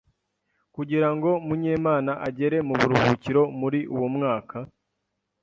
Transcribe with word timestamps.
kugirango 0.75 1.29
munyemana 1.47 2.13
agere 2.27 2.57
mu 2.67 2.73
buruhukiro 2.81 3.41
muri 3.59 3.79
uwo 3.93 4.07
mwaka, 4.15 4.57